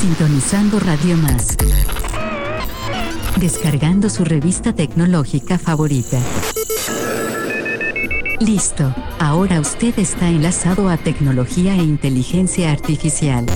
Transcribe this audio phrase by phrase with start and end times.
[0.00, 1.56] Sintonizando Radio Más.
[3.38, 6.18] Descargando su revista tecnológica favorita.
[8.40, 13.46] Listo, ahora usted está enlazado a tecnología e inteligencia artificial.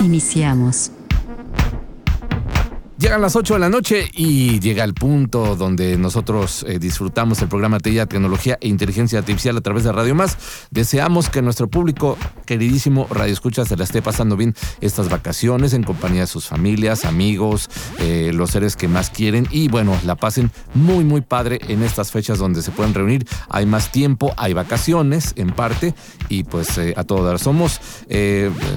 [0.00, 0.92] Iniciamos.
[3.12, 7.48] Llegan las 8 de la noche y llega el punto donde nosotros eh, disfrutamos el
[7.48, 10.38] programa TIA Tecnología e Inteligencia Artificial a través de Radio Más.
[10.70, 12.16] Deseamos que nuestro público,
[12.46, 17.04] queridísimo Radio Escucha, se la esté pasando bien estas vacaciones en compañía de sus familias,
[17.04, 21.82] amigos, eh, los seres que más quieren y bueno, la pasen muy, muy padre en
[21.82, 23.26] estas fechas donde se pueden reunir.
[23.50, 25.94] Hay más tiempo, hay vacaciones en parte
[26.30, 27.38] y pues eh, a todo dar.
[27.38, 27.78] Somos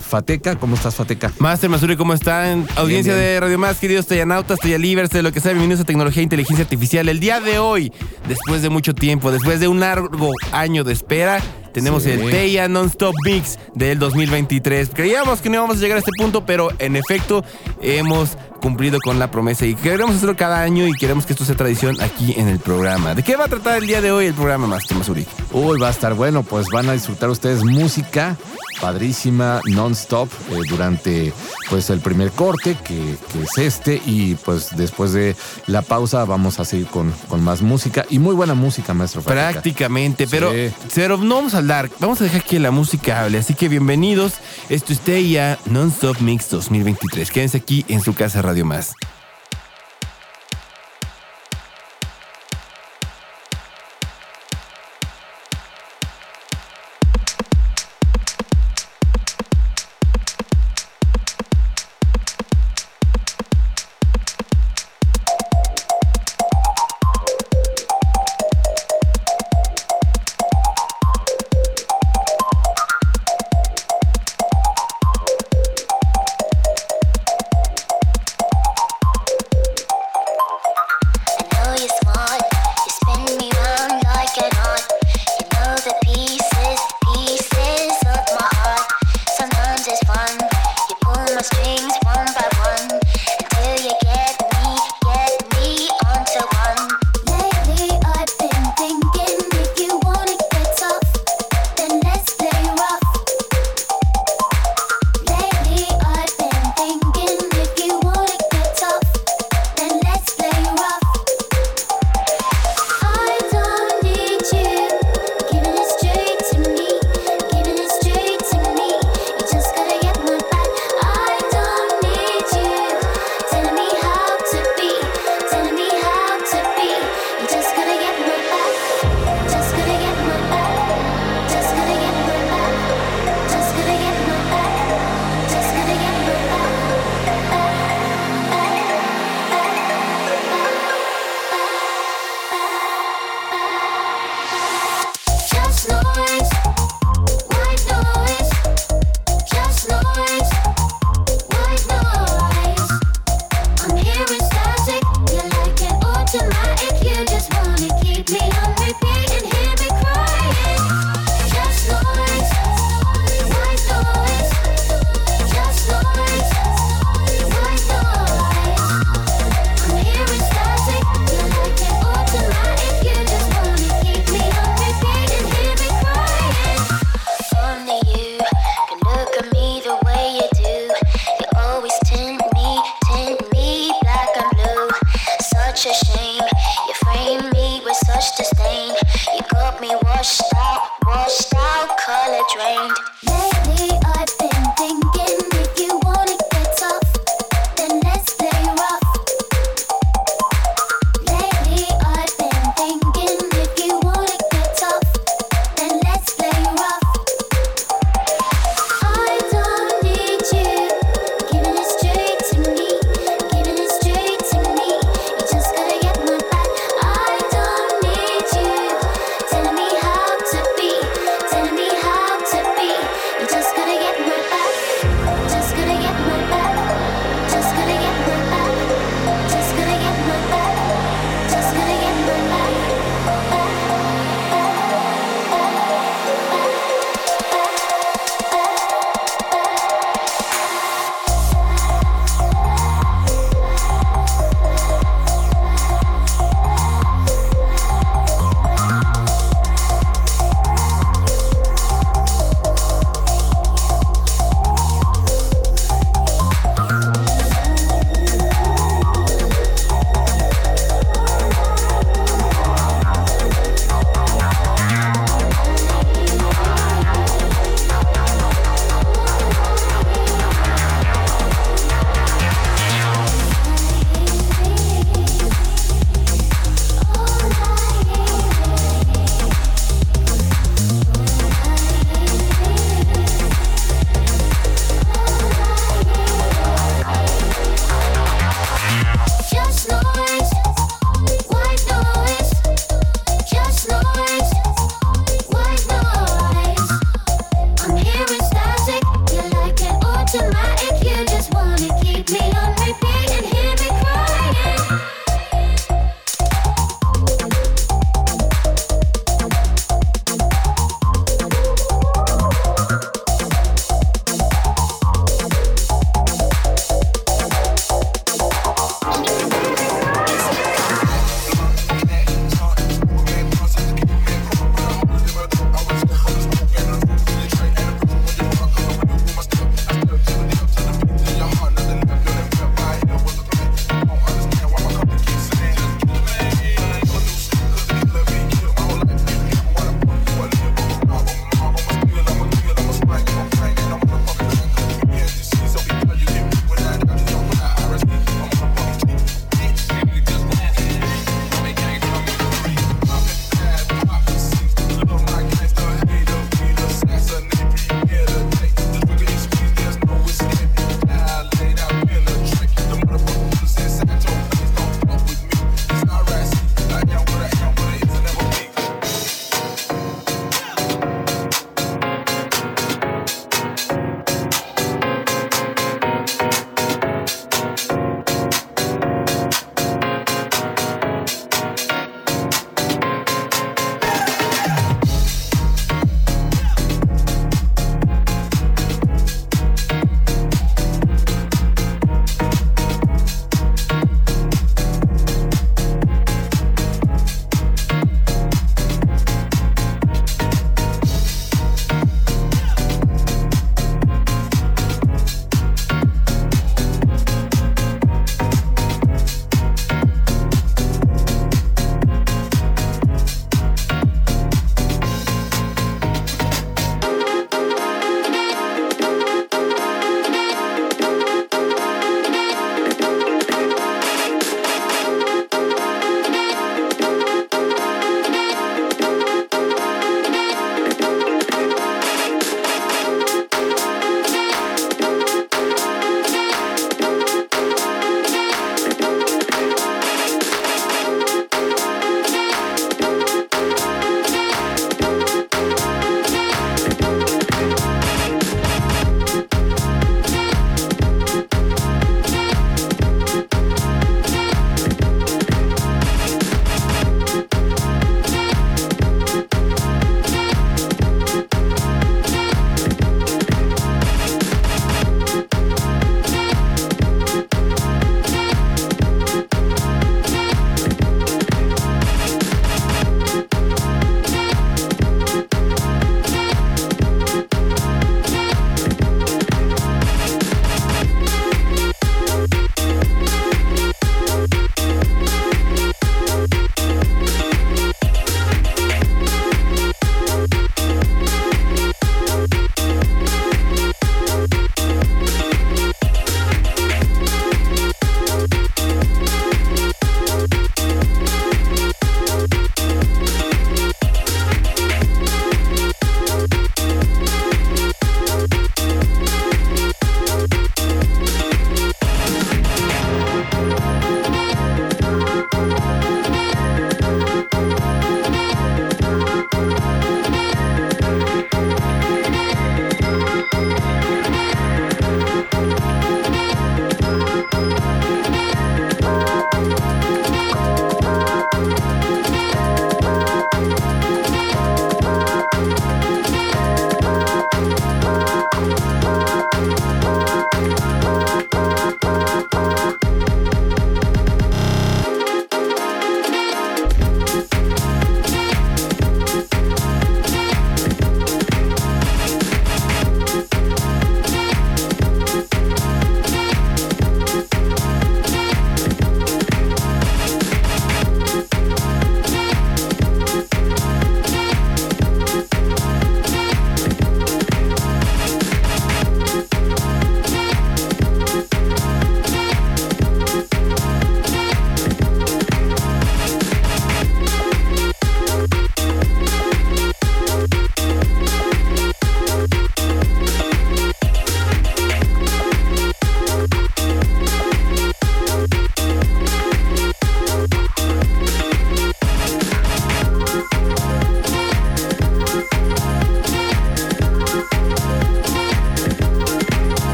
[0.00, 1.32] Fateca, ¿cómo estás Fateca?
[1.40, 2.68] Master Masuri, ¿cómo están?
[2.76, 3.26] Audiencia bien.
[3.26, 6.62] de Radio Más, queridos Teyanautas, Teyalivers, de lo que sea, bienvenidos a Tecnología e Inteligencia
[6.62, 7.08] Artificial.
[7.08, 7.90] El día de hoy,
[8.28, 11.40] después de mucho tiempo, después de un largo año de espera,
[11.72, 12.10] tenemos Sí.
[12.10, 14.90] el Teya Non-Stop Mix del 2023.
[14.92, 17.42] Creíamos que no íbamos a llegar a este punto, pero en efecto
[17.80, 21.56] hemos cumplido con la promesa y queremos hacerlo cada año y queremos que esto sea
[21.56, 23.14] tradición aquí en el programa.
[23.14, 25.26] ¿De qué va a tratar el día de hoy el programa, Master Masuri?
[25.50, 28.36] Uy, va a estar bueno, pues van a disfrutar ustedes música
[28.80, 31.32] padrísima, non-stop, eh, durante
[31.68, 35.36] pues el primer corte, que, que es este, y pues después de
[35.66, 39.22] la pausa vamos a seguir con, con más música, y muy buena música, maestro.
[39.22, 40.72] Prácticamente, pero, Sí.
[40.94, 43.38] pero no vamos a hablar, vamos a dejar que la música hable.
[43.38, 44.34] Así que bienvenidos,
[44.68, 47.30] esto es Teya Non-Stop Mix 2023.
[47.30, 48.92] Quédense aquí en su casa Radio Más.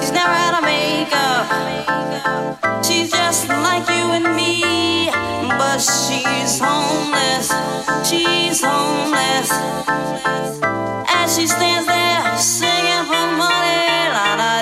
[0.00, 1.46] She's never out of makeup.
[2.84, 5.10] She's just like you and me,
[5.58, 7.48] but she's homeless.
[8.08, 9.50] She's homeless.
[11.08, 14.61] As she stands there singing for money.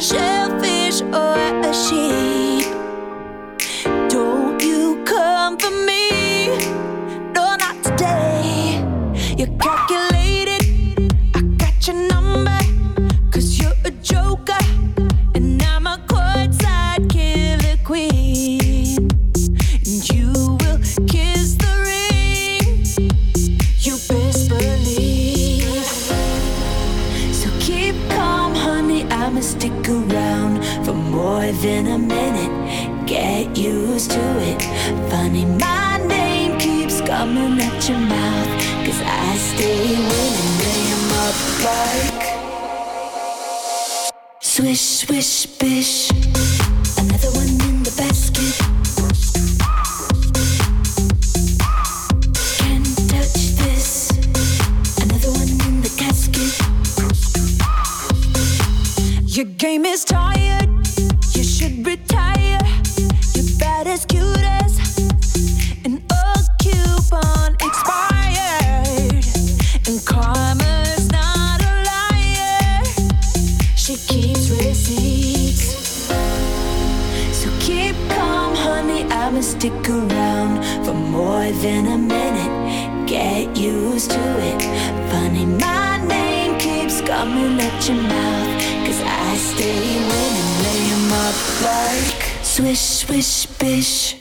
[0.00, 0.47] shell
[33.98, 34.62] used to it.
[35.10, 38.50] Funny, my name keeps coming at your mouth.
[38.84, 42.24] Cause I stay winning, 'em up like.
[44.40, 45.94] Swish, swish, bish.
[47.02, 48.54] Another one in the basket.
[52.58, 53.88] Can't touch this.
[55.02, 56.52] Another one in the casket.
[59.36, 60.37] Your game is tired.
[81.48, 83.08] More than a minute.
[83.08, 84.62] Get used to it.
[85.10, 88.86] Funny, my name keeps coming at your mouth.
[88.86, 89.80] Cause I stay
[90.10, 94.16] winning, lay 'em up like swish, swish, bish.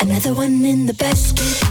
[0.00, 1.70] Another one in the basket.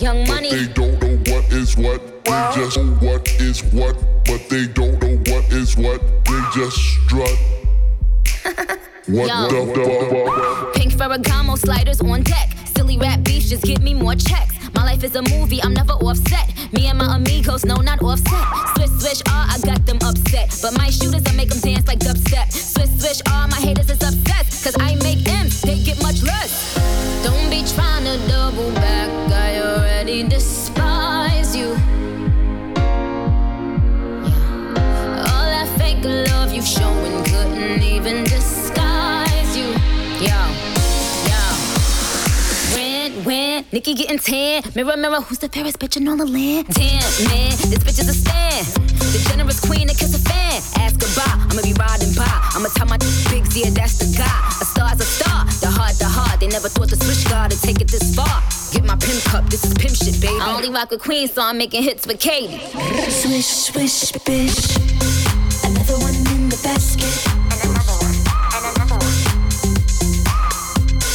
[0.00, 0.50] Young but Money.
[0.50, 2.24] they don't know what is what.
[2.24, 6.00] They just know what is what, but they don't know what is what.
[6.24, 7.30] They just strut.
[9.06, 9.48] what Yo.
[9.48, 10.74] the fuck?
[10.74, 12.50] Pink Ferragamo sliders on deck.
[12.76, 14.54] Silly rap beefs just give me more checks.
[14.74, 16.52] My life is a movie, I'm never offset.
[16.72, 18.44] Me and my amigos, no, not offset.
[18.76, 20.58] Swish, swish, ah, I got them upset.
[20.60, 22.50] But my shooters, I make them dance like dubstep.
[22.52, 24.64] Swish, swish, ah, my haters is obsessed.
[24.64, 26.74] Cause I make M's, they get much less.
[27.22, 31.68] Don't be trying to double back, I already despise you.
[35.30, 39.64] All that fake love you showing couldn't even disguise you.
[40.20, 40.40] Yo,
[41.24, 41.40] yo.
[42.74, 44.62] When, when, Nikki getting tan.
[44.74, 46.66] Mirror, mirror, who's the fairest bitch in all the land?
[46.68, 48.66] Damn, man, this bitch is a stand.
[48.98, 50.60] The generous queen that kiss a fan.
[50.84, 52.28] Ask goodbye, I'ma be riding by.
[52.52, 52.98] I'ma tell my
[53.30, 54.48] big yeah, that's the guy.
[54.60, 56.40] A star's a star, the heart, the heart.
[56.40, 58.42] They never thought the switch guard to take it this far.
[58.84, 60.38] Get my pimp cup, this is pimp shit, baby.
[60.42, 62.58] I only rock with queen, so I'm making hits with Katie.
[63.08, 64.76] Swish, swish, bish.
[65.64, 67.08] Another one in the basket.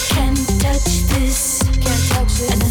[0.10, 1.62] Can't touch this.
[1.62, 2.54] Can't touch this.
[2.56, 2.69] Another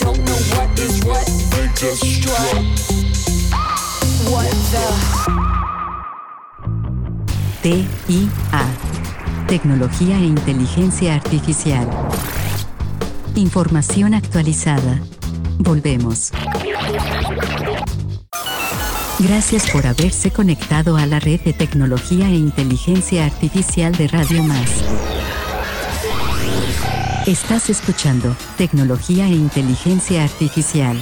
[0.00, 0.70] don't know what?
[7.62, 8.64] TIA.
[9.46, 11.88] Tecnología e inteligencia artificial.
[13.34, 15.00] Información actualizada.
[15.58, 16.32] Volvemos.
[19.18, 25.19] Gracias por haberse conectado a la red de tecnología e inteligencia artificial de Radio Más.
[27.30, 30.96] Estás escuchando Tecnología e Inteligencia Artificial.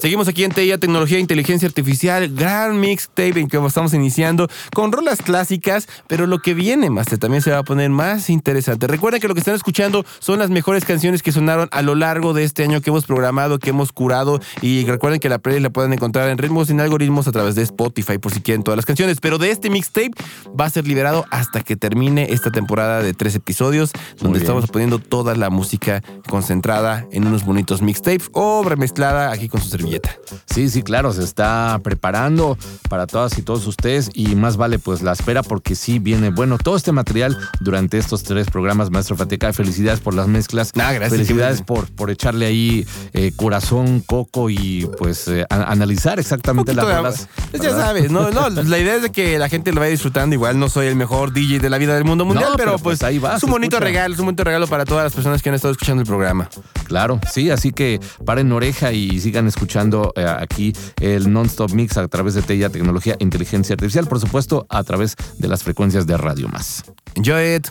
[0.00, 4.92] Seguimos aquí en TIA Tecnología e Inteligencia Artificial, gran mixtape en que estamos iniciando con
[4.92, 8.86] rolas clásicas, pero lo que viene, Master, también se va a poner más interesante.
[8.86, 12.32] Recuerden que lo que están escuchando son las mejores canciones que sonaron a lo largo
[12.32, 15.70] de este año que hemos programado, que hemos curado, y recuerden que la playlist la
[15.70, 18.86] pueden encontrar en ritmos sin algoritmos a través de Spotify por si quieren todas las
[18.86, 20.12] canciones, pero de este mixtape
[20.48, 25.00] va a ser liberado hasta que termine esta temporada de tres episodios, donde estamos poniendo
[25.00, 30.18] toda la música concentrada en unos bonitos mixtapes o remezclada aquí con su servilleta.
[30.46, 32.56] Sí, sí, claro, se está preparando
[32.88, 36.58] para todas y todos ustedes y más vale pues la espera porque sí viene bueno
[36.58, 39.52] todo este material durante estos tres programas, Maestro Fateca.
[39.52, 40.72] Felicidades por las mezclas.
[40.78, 41.12] Ah, gracias.
[41.12, 46.84] Felicidades por, por echarle ahí eh, corazón, coco y pues eh, a- analizar exactamente las
[46.84, 47.28] rolas.
[47.52, 47.78] ya ¿verdad?
[47.78, 50.34] sabes, no, no, la idea es de que la gente lo vaya disfrutando.
[50.34, 52.82] Igual no soy el mejor DJ de la vida del mundo mundial, No, pero, pero,
[52.82, 53.84] pues, pues, ahí va, es un bonito escucha.
[53.84, 56.48] regalo, es un bonito regalo para todas las personas que han estado escuchando el programa.
[56.86, 59.77] Claro, sí, así que paren oreja y sigan escuchando
[60.16, 64.82] eh, aquí el Non-Stop Mix a través de TIA Tecnología Inteligencia Artificial, por supuesto, a
[64.82, 66.84] través de las frecuencias de Radio Más.
[67.14, 67.68] Enjoy it.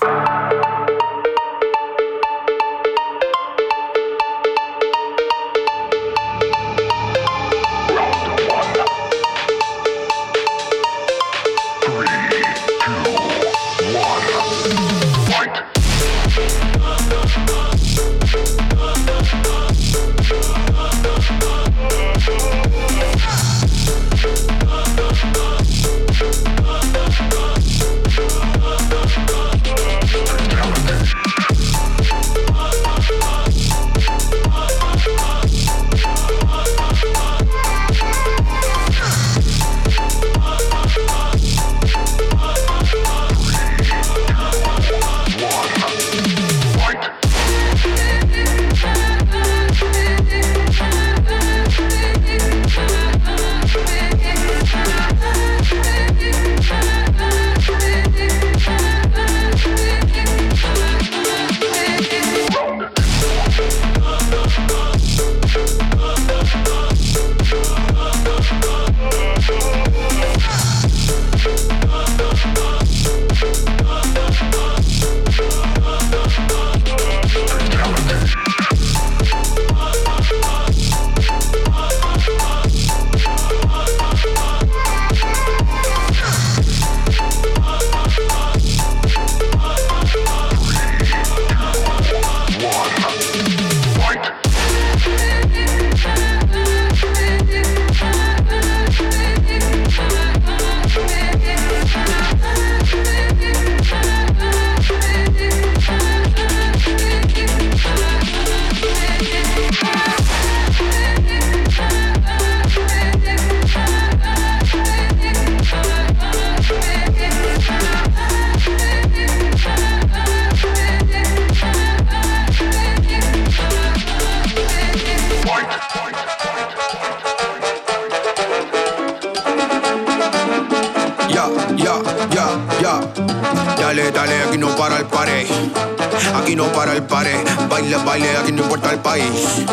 [139.18, 139.66] País.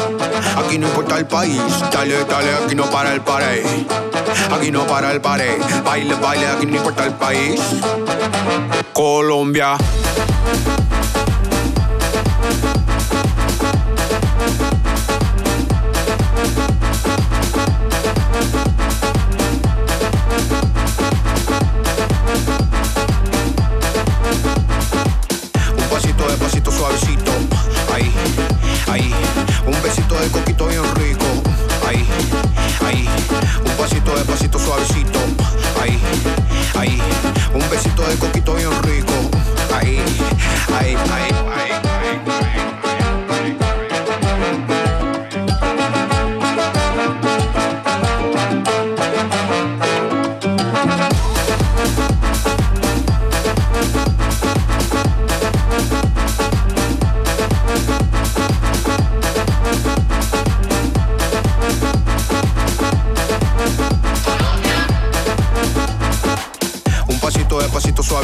[0.56, 1.60] Aquí no importa el país.
[1.92, 3.64] Dale, dale, aquí no para el pared.
[4.52, 5.58] Aquí no para el pared.
[5.84, 7.60] Baile, baile, aquí no importa el país.
[8.92, 9.76] Colombia.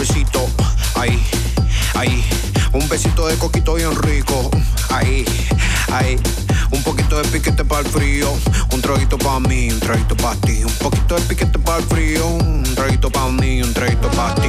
[0.01, 0.49] Suavecito.
[0.95, 1.23] Ahí,
[1.95, 2.25] ahí.
[2.73, 4.51] Un besito de coquito bien rico.
[4.89, 5.25] Ahí,
[5.93, 6.17] ahí.
[6.71, 8.33] Un poquito de piquete para el frío.
[8.73, 10.65] Un traguito para mí, un traguito para ti.
[10.65, 12.27] Un poquito de piquete para el frío.
[12.27, 14.49] Un traguito para mí, un traguito para ti.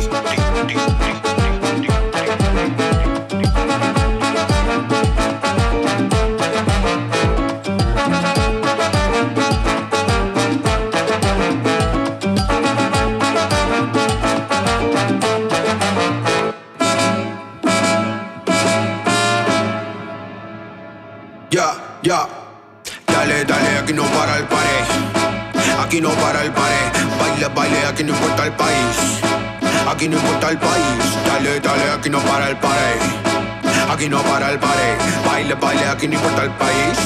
[32.12, 33.00] No para el pared.
[33.90, 34.98] Aquí no para el pared.
[35.26, 36.98] Baile, baile, aquí no importa el país.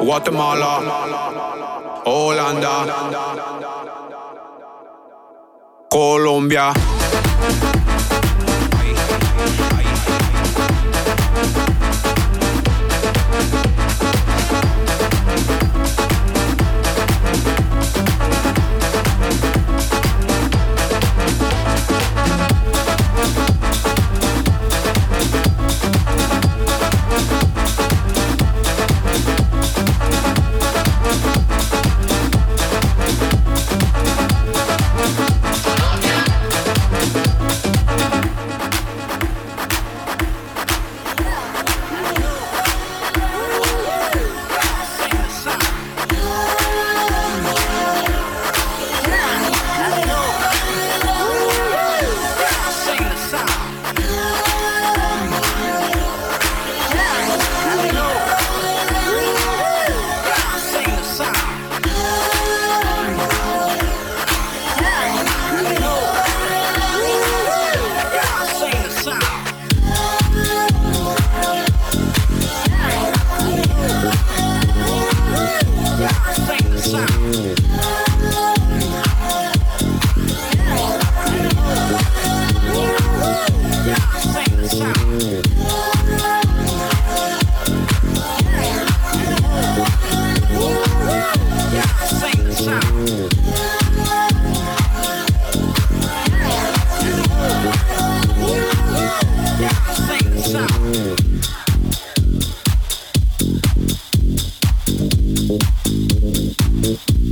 [0.00, 0.80] Guatemala.
[2.04, 2.86] Holanda.
[5.88, 6.72] Colombia.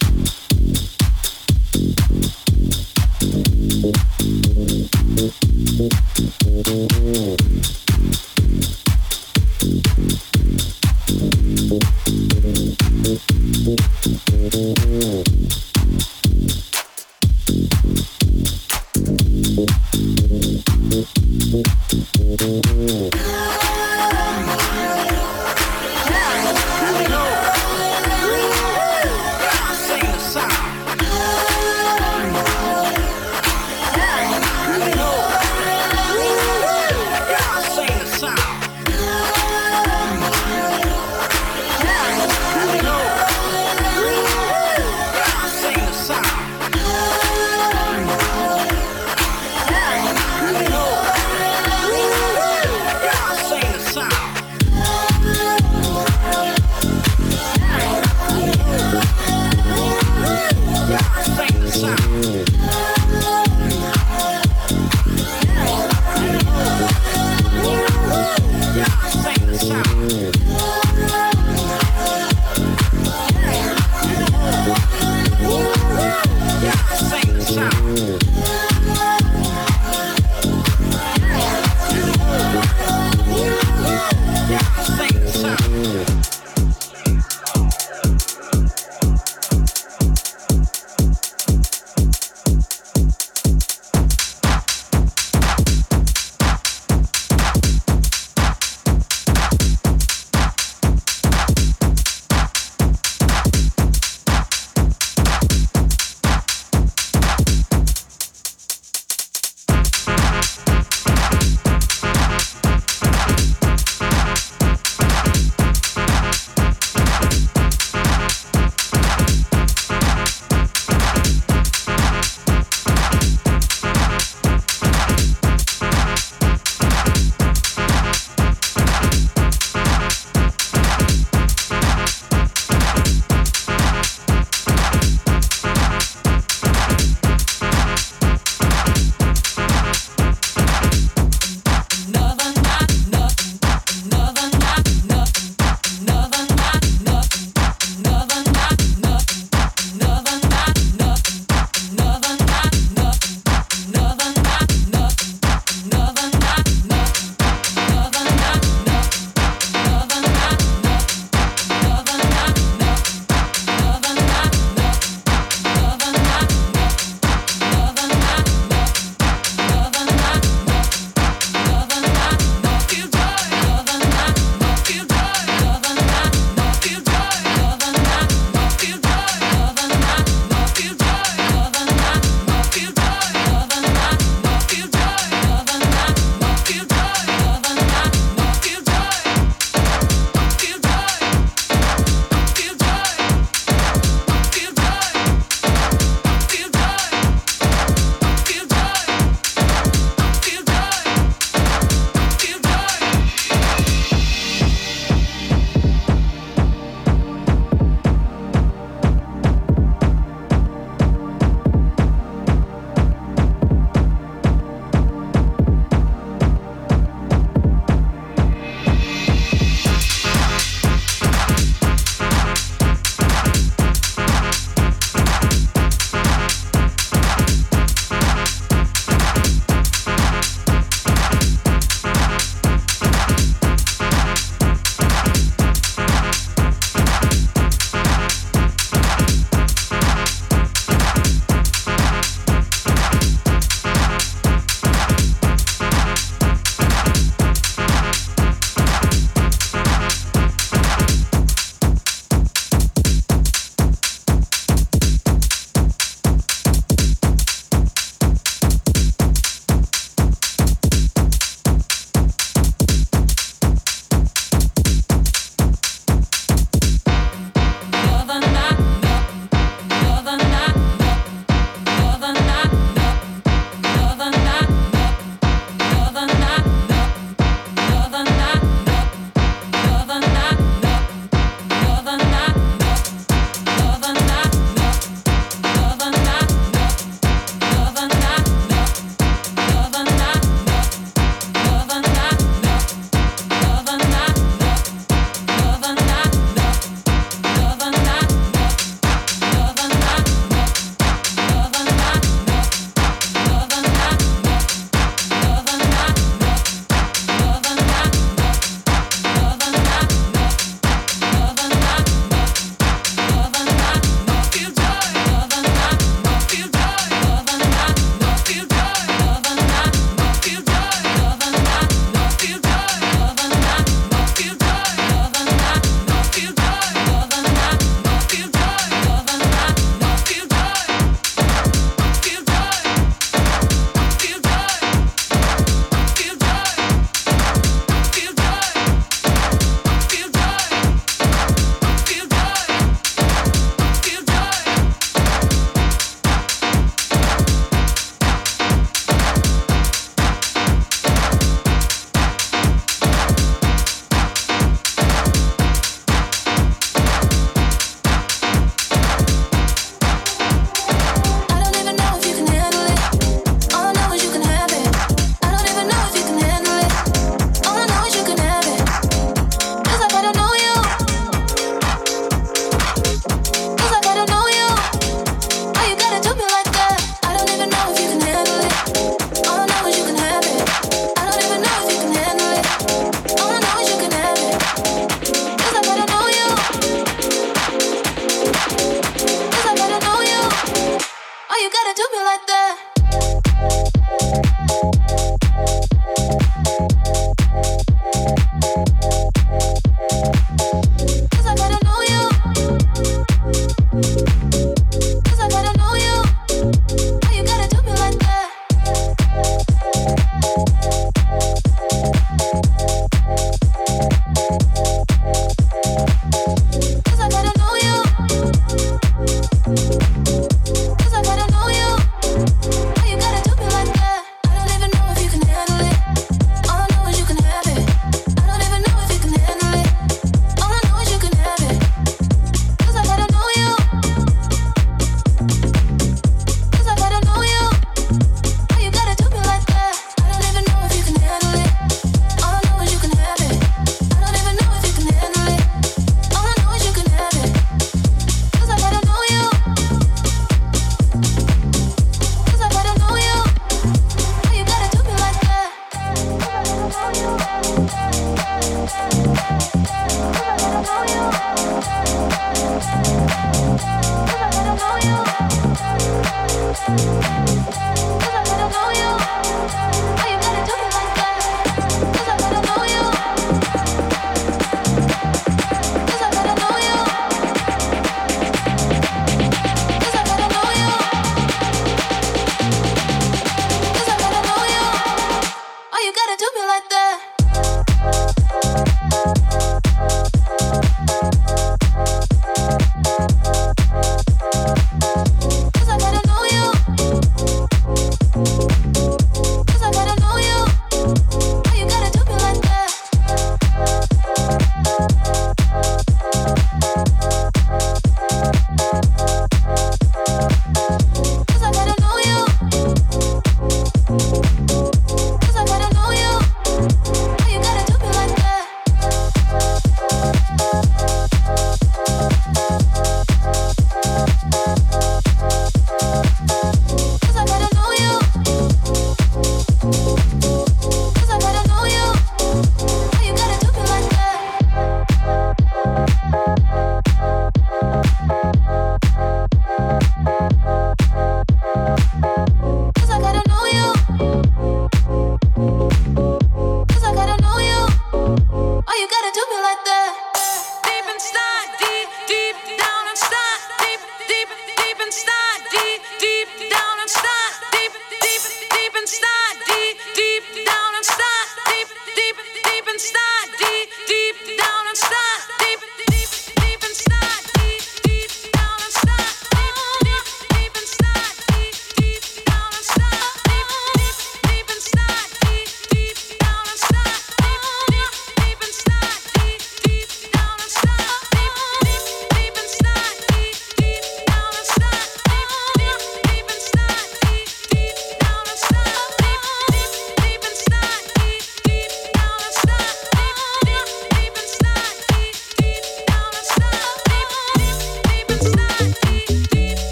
[84.50, 84.97] Yeah.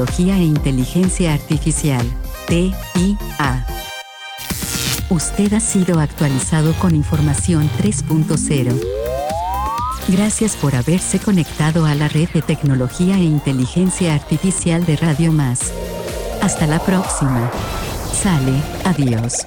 [0.00, 2.06] Tecnología e Inteligencia Artificial,
[2.48, 3.66] TIA.
[5.10, 8.80] Usted ha sido actualizado con información 3.0.
[10.08, 15.70] Gracias por haberse conectado a la red de tecnología e inteligencia artificial de Radio Más.
[16.40, 17.50] Hasta la próxima.
[18.10, 19.46] Sale, adiós.